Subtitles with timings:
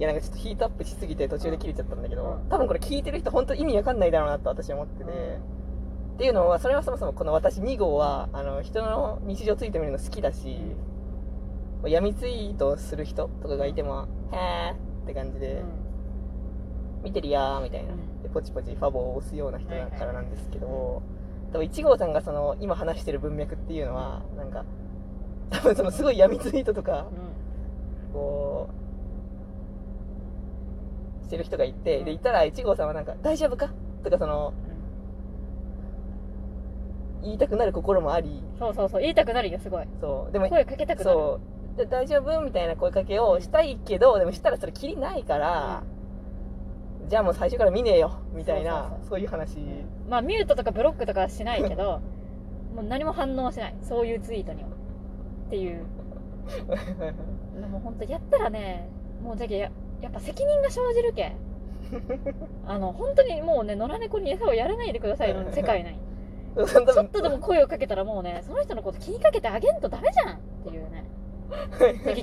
[0.00, 2.48] いやなんかちょっとヒートアップしすぎて途中で切れちゃったんだけど、うん。
[2.48, 10.56] 多分これ聞いてる人本当意味わかんないだろうなと私は思ってて、っていうのはそれはそもそもこの私2号はあの人の日常ツイート見るの好きだし、
[11.84, 15.62] 闇ツイートする人とかがいても「へーって感じで、
[17.02, 18.22] 見てるやーみたいな、うん。
[18.22, 21.02] でポチポチファボを押すような人だからなんですけど、
[21.52, 24.64] 多分1号さんがその今話してる文脈っていうのはなんか
[25.50, 27.06] 多分そのすごい闇ツイートとか
[28.14, 28.79] こう
[31.30, 33.70] してる人がいて、でいたら1号さんはなんか「大丈夫か?」
[34.02, 34.52] とかその
[37.22, 38.42] 言いたくなる心もあり。
[38.58, 39.00] そうそうそう。
[39.00, 39.86] 言いたくなるよすごい。
[40.00, 40.32] そう。
[40.32, 41.16] でも声かけたくなる。
[41.16, 41.40] そ
[41.74, 41.76] う。
[41.78, 45.82] で大丈夫みたいな声かけをしたいけどでもしたらそれきりないから、
[47.08, 49.08] じゃあもう最初から見ねえよみたいなそうそうそう。
[49.10, 49.58] そういう話。
[50.08, 52.00] まあミュートとかブロックとかはしないけど
[52.74, 53.74] もう何も反応しない。
[53.82, 54.68] そういうツイートには。
[54.68, 55.84] っていう。
[57.60, 58.88] でも本当やったらね
[59.22, 59.70] もうじゃけ
[60.00, 61.36] ややっぱ責任が生じるけ
[62.66, 65.98] あの本当にもうね野良猫に餌をやらないでくださいの世界ない
[66.56, 71.04] ちょっとでも声をかけたらもうね その人のこと気にかけてあげんとダメじゃんっていうね。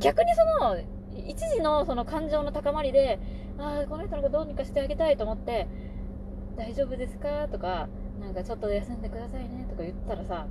[0.00, 0.76] 逆にその
[1.14, 3.18] 一時のその感情の高まりで
[3.58, 5.66] ああこの人のことどうにかしてあげたいと思って
[6.56, 7.88] 「大丈夫ですか?」とか
[8.20, 10.46] 「なんかちょっと休んでくださいね」とか言ったらさ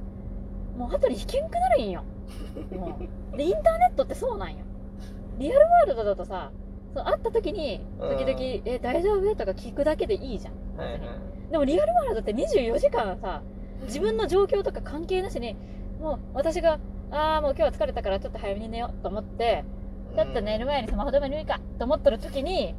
[0.76, 2.04] もう後に引けんくなるんよ。
[2.72, 2.98] も
[3.34, 3.38] う。
[3.38, 4.58] でインターネットってそうなんよ。
[5.38, 6.52] リアルワールドだとさ
[6.94, 10.78] そう会った時に時々「え大丈夫?」とか聞くだけでいいじゃん。
[10.78, 11.00] はいはい。
[11.52, 13.42] でもリアルワールドって24時間さ
[13.86, 15.56] 自分の状況とか関係なしに
[16.00, 16.80] もう私が
[17.12, 19.64] ああもう今日は疲れたからちょっと早めに寝ようと思って
[20.16, 22.74] ちょっと寝る前にスマホでも見るかと思ってる時にい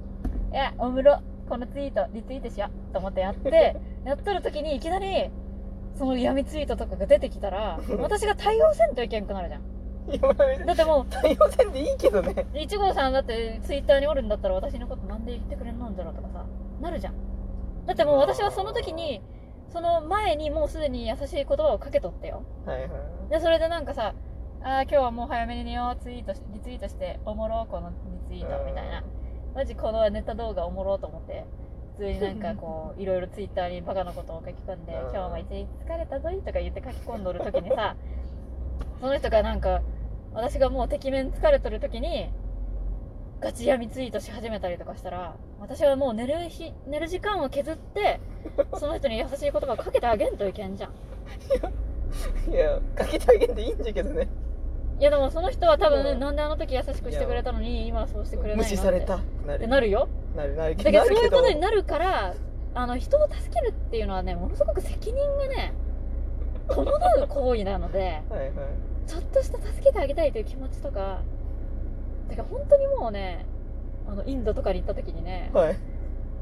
[0.53, 5.31] やおもろこのツイートリツイートしようと思ってやって やっとる時にいきなり
[5.95, 9.63] その闇ツイートとかが出てきたら私が対応せんといけんくなるじゃん
[10.67, 11.07] だってもう。
[11.11, 12.47] 対応せんでいいけどね。
[12.53, 16.45] 1号さんだってツイッターにおるんだったら私のことなんで言ってくれんのんじゃろうとかさ。
[16.81, 17.15] なるじゃん。
[17.87, 19.23] だってもう私はその時に
[19.69, 22.43] その前にもうすでに優しい言葉をかけとってよ。
[22.67, 22.91] はいはい
[23.31, 24.15] でそれでなんかさ
[24.63, 27.91] あー今日はもう早めに寝ようツイートしリツイートしておもろこの
[28.31, 29.03] リツイートみたいな。
[29.55, 31.45] マジこのネタ動画おもろと思って。
[31.97, 35.15] 普通になんかこう いろいろツイッターにバカなことを書き込んでうん。
[35.15, 37.95] 今日も一日疲れたぞいとか言って書き込んどる時にさ
[39.01, 39.81] その人がなんか
[40.35, 42.31] 私がもうてきめん疲れとる時に
[43.41, 48.21] ガチ闇ツイートし始めたりとかしたら私はもう寝る日寝る時間を削って
[48.79, 50.91] その人に優しい言葉をかけてあげんといけんじゃん。
[52.51, 54.29] いやかけてあげんでいいんじゃけどね。
[55.01, 56.21] いやでもその人は多分、うん。
[56.21, 59.19] なんであの時優しくしてくれたのに今はそうしてくれないの無視された。
[59.47, 59.59] なる。
[59.59, 60.09] てなるよ。
[60.37, 62.35] なるなるだけどそういうことにななるから
[62.75, 65.73] あの人を助けるっていうのはねものすごく責任がね
[66.69, 66.85] 伴
[67.23, 68.51] う行為なのではいはい
[69.07, 71.23] ちょっとした助けてあげたいという気持ちとか
[72.29, 73.47] だから本当にもうね
[74.09, 75.77] あのインドとかに行った時にねはい。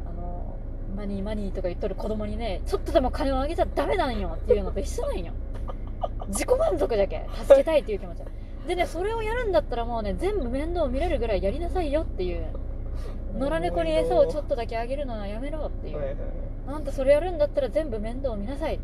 [0.06, 0.56] あの
[0.96, 5.32] マニーマニーとか言っとる子供にねちょっとでも金をあげちゃダメなんよっていうのと一緒なんよ。
[6.28, 8.22] 自己満足じゃけ助けたいっていう気持ち
[8.66, 12.46] でねそれをやるんだったらもうね全部面倒見れるぐらいやりなさいよっていう
[13.38, 16.16] 野良猫に餌をちょっとだけあげるのはやめろっていう、はいはい
[16.64, 18.78] あんたそれやるんだったら全部面倒見なさい。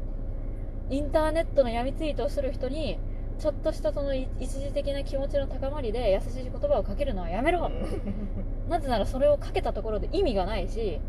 [0.90, 2.98] インターネットの闇ツイートをする人に
[3.38, 7.70] ちょっとしたそのい一時的な気持ちの高まりで優しい言葉をかけるのはやめろ。
[8.68, 11.00] なぜならそれをかけたところで意味がないし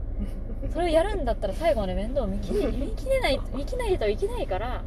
[0.71, 4.81] それをやるんだったら最後まで面倒を見きれ 見きれない見きないといけないから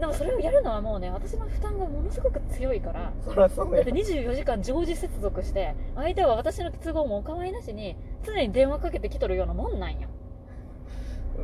[0.00, 3.82] でもそれをやるのはもうね私の負担がものすごく強いからそりゃそうや。
[3.82, 10.08] だって24時間常時接続して相手は私の都合もお構いなしに常に電話かけてきとるようなもんなんよ。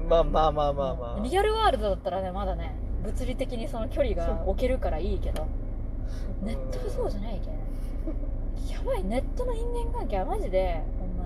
[0.09, 1.21] まあまあまあまあまあ。
[1.23, 5.47] リアルワールドだったらねまだね物理的にその距離が置けるからいいけど
[6.42, 7.54] ネットはそうじゃないけん。
[8.70, 11.25] やばいネットの人間関係はマジでほんま。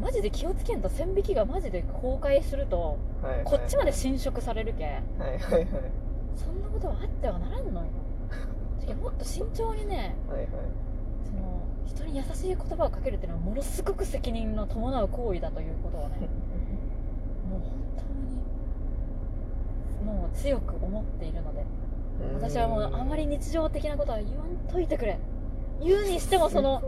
[0.00, 4.88] マジで気をつけんと線引きがマジで崩壊するとはいはいこっちまで侵食されるけん。
[5.18, 5.68] はいはいはい。
[6.34, 7.86] そんなことはあってはならんのよ。
[9.00, 10.48] もっと慎重にねはいはい。
[11.24, 16.18] その人に優しい言葉をかけるっていうのはものすごく責任の伴う行為だということをね
[17.48, 18.38] もう本当に
[20.02, 21.64] もう強く思っているので
[22.34, 25.18] 私はもうあまり日常的なことは言わんといてくれ。
[25.80, 26.82] 言うにしてもその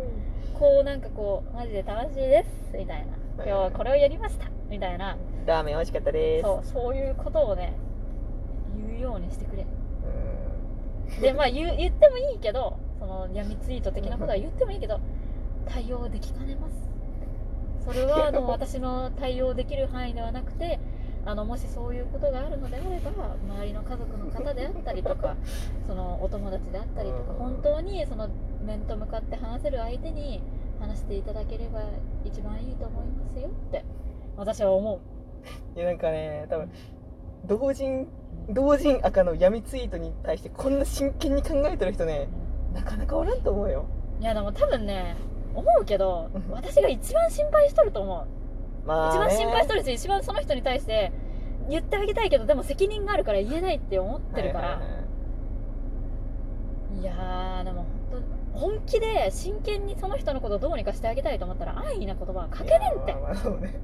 [0.55, 3.13] こうなんかこうマジで楽しいですみたいな。
[3.37, 5.17] 今日はこれをやりましたみたいな。
[5.47, 6.43] ラーメン美味しかったです。
[6.43, 7.75] そうそういうことをね
[8.89, 9.67] 言うようにしてくれ。
[11.15, 11.21] うん。
[11.21, 15.01] でまあ言う言ってもいいけどその闇ツイート的なことは言ってもいいけど
[15.67, 16.75] 対応できかねます。
[17.85, 20.79] それはあの 私の対応できる範囲ではなくて
[21.27, 25.37] あのもしそういうことがあるのであれば周りの家族の方であったりとか
[25.89, 27.39] そのお友達であったりとかうん。
[27.39, 28.29] 本当にその
[28.65, 30.43] 面と向かって話せる相手に
[30.81, 31.81] 話していただければ
[32.25, 33.85] 一番いいと思いますよって
[34.37, 34.99] 私は思う。
[35.77, 36.71] いやなんかね多分
[37.47, 38.09] 同人
[38.51, 42.29] 同人赤の闇ツイートに対してこんな真剣に考えてる人ね
[42.75, 43.87] なかなかおらんと思うよ。
[44.21, 45.17] いやでも多分ね
[45.55, 46.51] 思うけどうん。
[46.51, 48.27] 私が一番心配しとると思う
[48.87, 51.13] ま一番心配しとるるし一番その人に対して
[51.69, 54.83] 言ってあげたいけどでも責任があるから言えないって思ってるから、
[57.01, 58.23] いやーでも本
[58.53, 63.13] 当本気で真剣にその人のことをどうにかしてあげたいと思ったら安易な言葉はかけれんって。
[63.15, 63.75] まあまあそうね。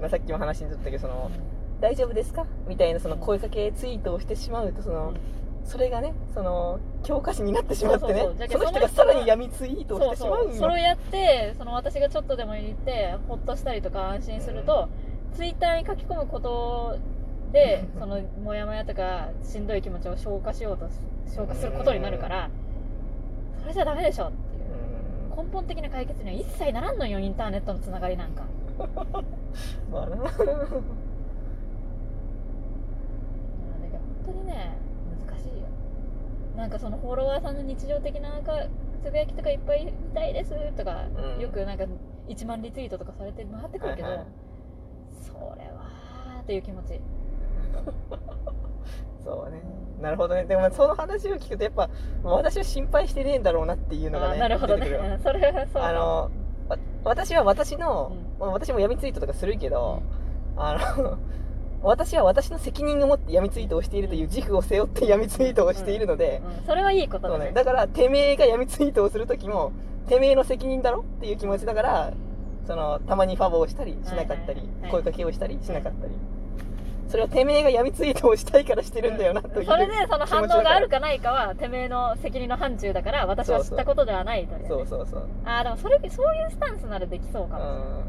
[0.00, 1.30] まあさっきも話に出たけどその
[1.80, 2.46] 大丈夫ですか？
[2.68, 5.14] みたいなその声かけツイートをしてしまうとその、
[5.64, 8.26] それがねその教科書になってしまってね。
[8.50, 14.88] その人がさらに闇ツイートをしてしまうそれをやってその私がちょっとでも言ってほっとしたりとか安心すると、
[15.32, 16.98] ツイッターに書き込むこと
[17.52, 20.88] で そのモヤモヤとかしんどい気持ちを消化しようと
[21.26, 22.50] 消化することになるから
[23.60, 24.64] それじゃダメでしょっていう。
[25.38, 25.46] うん。
[25.46, 28.42] 根本的な解決には一切ならんのよインターネットのつながりなんか。
[29.92, 30.16] まあな。
[30.16, 30.84] 本
[34.24, 34.85] 当にね
[36.56, 38.66] なんかそのフォロワーさんの日常的なか
[39.02, 41.04] つぶやきとかいっぱい見たいですとか、
[41.36, 41.40] うん。
[41.40, 41.84] よくなんか
[42.28, 44.26] 1万リツイートとかされて回ってくるけど、はいはい
[45.22, 45.38] それ
[45.70, 47.00] はーっていう気持ち。
[49.24, 49.60] そうね。
[50.00, 50.44] なるほどね。
[50.44, 51.88] でもその話を聞くとやっぱ
[52.22, 55.18] まあ私は心配してねえんだろうなっていうのがあねーなるほどね。
[55.22, 56.30] それはそうあの
[56.68, 58.38] わ私は私の、うん。
[58.38, 60.02] まあ私も闇ツイートとかするけど、
[60.56, 61.18] あの
[61.82, 67.46] 私は私の責任を持って闇ツイートをしているという自負を背負って闇ツイートをしているので、うんそれはいいことだね。
[67.46, 69.72] ね、だからてめえが闇ツイートをする時も
[70.08, 72.12] てめえの責任だろっていう気持ちだから
[72.66, 74.90] そのたまにファボをしたりしなかったり、はいはいはい。
[74.90, 76.12] 声かけをしたりしなかったり、
[77.08, 84.68] それはてめえが闇ツイートをしたいからしてるんだよなという、それでその反応があるかかないかはてめえの責任の範疇だから私は知ったことではないというね。
[84.68, 85.28] そうそうそう。
[85.44, 87.60] ああでもそれそういうスタンスならできそうかも。
[87.60, 88.02] しれな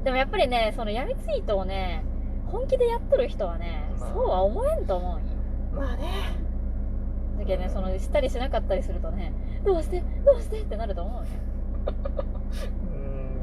[0.00, 2.04] い、でもやっぱりねその闇ツイートをね
[2.54, 4.10] 本気でやっとる人はね、まあ。
[4.14, 5.20] そうは思えんと思う
[5.76, 6.08] まあね。
[7.36, 9.32] だけどねそのしたりしなかったりするとね
[9.64, 10.60] どうしてどうして？
[10.60, 11.28] ってなると思うよ。
[11.88, 11.90] う
[12.96, 13.40] ん。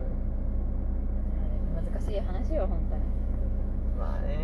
[1.91, 3.01] 難しい話よ本当に。
[3.99, 4.37] まあね。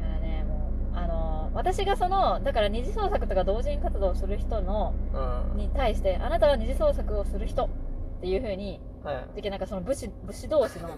[0.00, 5.18] だからねもうあの私がそのだから二次創作とか同人活動をする人のう
[5.56, 5.58] ん。
[5.58, 7.68] に対してあなたは二次創作をする人っ
[8.20, 9.16] ていうふうにはい。
[9.16, 10.90] だけどなんかその武士武士同士の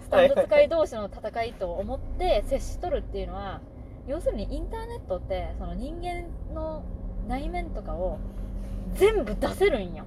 [0.00, 3.60] スタンド使い同士の戦いと思って接しとるっていうのは
[4.06, 6.84] 要するにインターネットってその人間の
[7.28, 8.18] 内面とかを
[8.94, 10.04] 全部出せるんよ。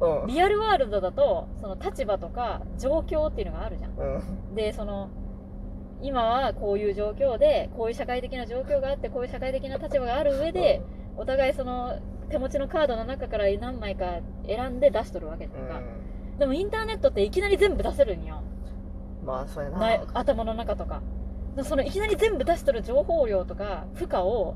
[0.00, 0.26] うん。
[0.26, 3.90] リアルワールドだとその立場とか状況っていうのがあるじゃん。
[3.92, 4.18] う
[4.52, 4.54] ん。
[4.54, 5.08] でその
[6.02, 10.82] 今はこういう状況でこういう社会的な状況があってこういう社会的な立場がある上で
[11.16, 15.68] お互いその手持ちのカードの中から何枚か選んで出しとるわけじゃん。
[15.68, 15.80] か、
[16.38, 18.42] でもインターネットっていきなり全部出せるんよ
[19.24, 19.78] まあそうやな。
[19.78, 21.00] な頭の中とか。
[21.56, 24.54] でそのいきなり全部出しとる情報量とか負荷を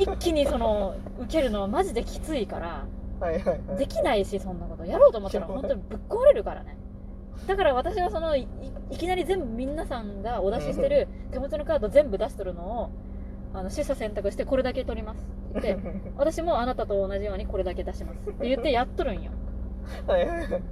[0.00, 2.86] 一気にその 受けるのはマジできついから
[3.20, 3.78] はいはいはい。
[3.78, 4.84] できないしそんなこと。
[4.84, 6.76] やろうと思ったら本当にぶっ壊れるからね。
[7.46, 8.46] だから私はそのい
[8.92, 12.90] きなり全部皆さんがお出ししてる手持ちのカード全部出しとるのを
[13.52, 15.26] あの取捨選択してこれだけ取ります
[15.58, 19.30] って言って 私もあなたと同じようにこれだけ出しますって言ってやっとるんよ。
[20.06, 20.62] はいはいはい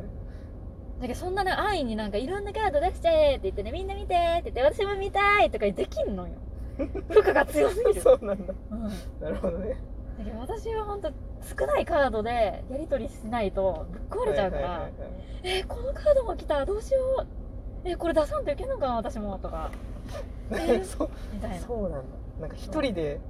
[1.03, 6.35] だけどそんなね安易になんかいろんなカード出しちゃえって言ってねみんな見てって言って私も見たいとかできんのよ。
[6.79, 8.01] 負荷が強すぎる。
[8.01, 8.55] そうなんだ。
[8.71, 8.83] うん、
[9.21, 9.77] なるほどね。
[10.19, 11.11] だけど私は本当
[11.59, 14.93] 少ないカードでやり取りしないとぶっ壊れちゃうから、はいはいはいはい
[15.43, 17.27] えーこのカードも来たどうしよう？
[17.85, 19.37] えーこれ出さんといけんのかな私も。
[19.39, 19.71] とか
[20.53, 21.11] えー そう。
[21.33, 21.57] みたいな。
[21.59, 21.99] そうなんだ。
[22.41, 23.21] なんか一人で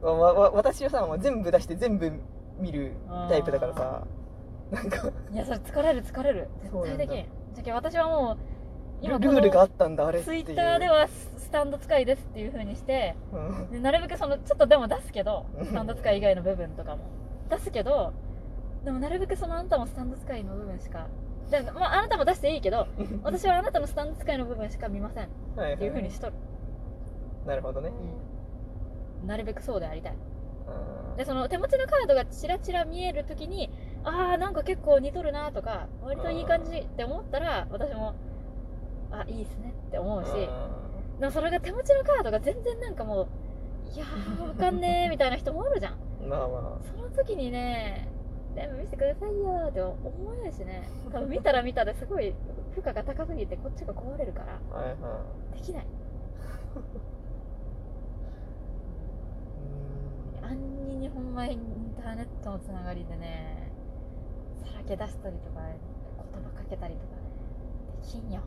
[0.00, 2.10] わわわ私はさ全部出して全部
[2.58, 2.92] 見る
[3.28, 4.06] タイプだからさ
[4.74, 5.10] なんか。
[5.32, 6.48] いやそれ疲れる疲れる。
[6.62, 7.26] 絶対できん。
[7.54, 8.36] じゃけ私はもう
[9.00, 13.70] 今ルルールがあったんだあれツイッターではススタンド使いですっていう風にしてうん。
[13.70, 17.04] でなるべくそのちょっとでも出すけどうんスタンド使い以外の部分とかも。
[17.50, 18.12] 出すけど
[18.84, 21.06] でもなるべくそのあなたもスタンド使いの部分しか
[21.50, 22.86] で、まあ、あなたも出していいけど
[23.22, 25.24] 私はあなたのスタンド使いの部分しか見ません。
[25.24, 25.26] っ
[25.56, 25.78] はいはい。
[25.78, 26.32] ていう風にしとる、
[27.46, 27.90] なるほどね。
[29.26, 30.12] なるべくそうでありたい。
[30.12, 33.70] うんでその手持ちのカードがチラチラ見えるときに
[34.04, 38.14] ああなんか結構似とるなとか割といい感じって思ったら私も
[39.10, 40.30] あいいっすねって思うし
[41.20, 43.28] でもそれが手持ちのカードが全然なんかもう
[43.94, 45.98] いやーわかんねーみたいな人もおるじゃん。
[46.22, 46.48] うんまあ。
[46.48, 48.08] まその時にね
[48.56, 49.96] 全部見せてくださいよーって思
[50.42, 50.88] えるしね。
[51.12, 52.34] 多分見たら見たですごい
[52.74, 54.94] 負荷が高すぎてこっちが壊れるからあはいは
[55.54, 55.58] い。
[55.58, 55.86] できない。
[60.42, 60.48] うん。
[60.48, 63.63] 暗ににほんまにインターネットのつながりでね
[64.86, 65.60] け出したりとか
[66.32, 67.06] 言葉かけたりとか
[68.02, 68.42] できんよ。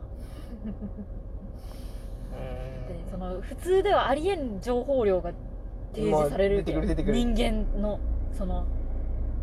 [2.88, 5.32] でその普通ではありえん情報量が
[5.94, 7.98] 提示される人間の
[8.32, 8.66] その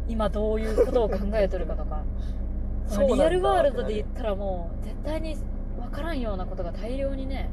[0.07, 2.03] 今どういうことを考えとるかとか
[2.87, 5.35] そのリアルワールドで言ったらもう絶対に
[5.77, 7.49] 分からんようなことが大量にね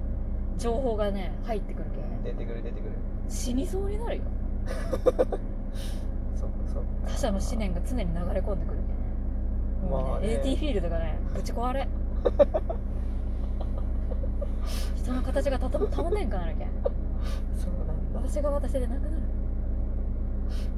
[0.59, 1.87] 情報がね入ってくる
[2.25, 2.92] け出てくる出てくる。
[3.28, 4.23] 死にそうになるよ。
[6.37, 8.78] そうそう他者の思念が常に流れ込んでくる
[9.90, 10.40] まあね。
[10.40, 11.88] AT フィールドがねぶち壊れ。
[14.96, 16.68] 人の形がたと保てんかなるけん
[17.54, 18.20] そうなんだ。
[18.20, 19.14] 私が私でなくなる。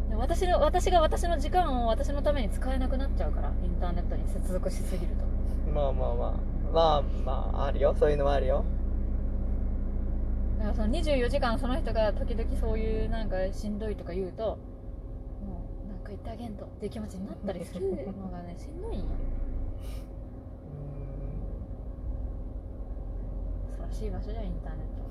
[0.09, 5.25] で私の私が私の時間を私のために使えなくなっちゃうからインターネットに接続しすぎると。
[5.73, 6.33] まあまあまあ。
[6.73, 7.95] まあまああるよ。
[7.99, 8.65] そういうのもあるよ。
[10.59, 14.59] だからその24時間その人が時々そういうなんかしんどいとか言うと
[16.15, 19.09] 言ってあげんとっていう気持ちになったりするのがねしんどいんよう
[23.83, 25.04] 恐ろしい場所じゃんインターネット